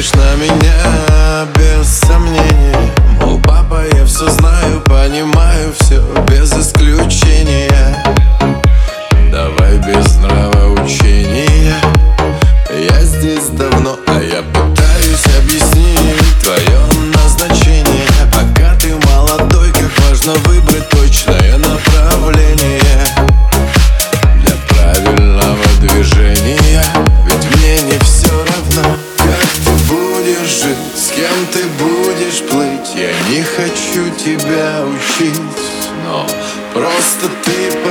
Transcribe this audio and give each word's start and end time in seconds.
меня 0.00 1.46
без 1.54 1.86
сомнения 1.86 2.92
Мол, 3.20 3.38
папа, 3.40 3.82
я 3.94 4.06
все 4.06 4.26
знаю, 4.30 4.80
понимаю 4.86 5.74
все 5.78 6.02
без 6.28 6.50
исключения. 6.50 8.02
Давай 9.30 9.76
без 9.78 10.16
нравоучения. 10.16 11.76
Я 12.70 13.00
здесь 13.02 13.48
давно, 13.50 13.98
а 14.06 14.20
я 14.22 14.42
пытаюсь 14.42 15.26
объяснить 15.38 16.40
твое 16.42 16.80
назначение. 17.14 18.06
Пока 18.32 18.74
ты 18.76 18.94
молодой, 18.94 19.70
как 19.72 19.90
важно 20.06 20.32
выбрать 20.46 20.88
точное 20.88 21.58
направление 21.58 22.81
просто 36.72 37.28
ты 37.44 37.81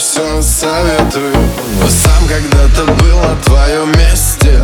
все 0.00 0.40
советую. 0.40 1.34
Но 1.78 1.86
сам 1.88 2.26
когда-то 2.26 2.90
был 3.02 3.18
на 3.20 3.36
твоем 3.44 3.92
месте 3.92 4.58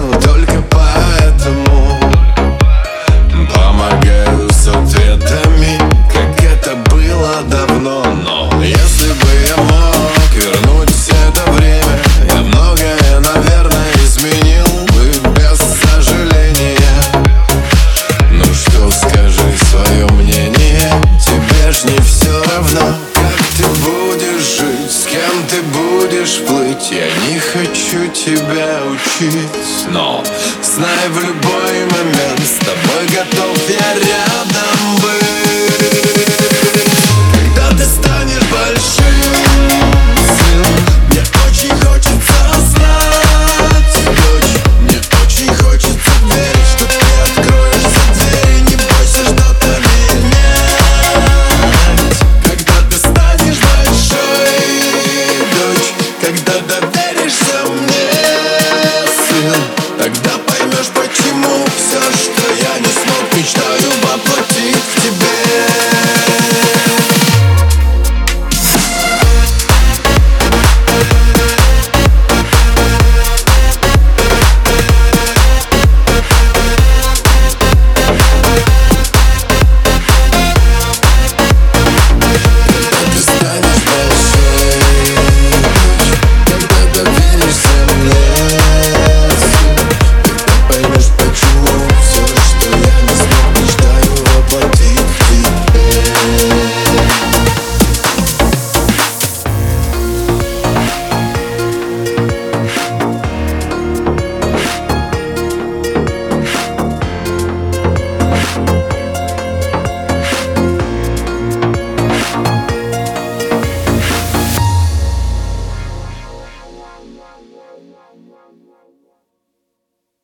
плыть 26.67 26.91
Я 26.91 27.07
не 27.29 27.39
хочу 27.39 28.07
тебя 28.13 28.83
учить. 28.91 29.89
Но 29.91 30.23
знай 30.63 31.09
в 31.09 31.21
любой 31.21 31.85
момент 31.91 32.41
С 32.41 32.59
тобой 32.59 33.07
готов 33.15 33.59
я 33.69 33.95
рядом 33.95 34.56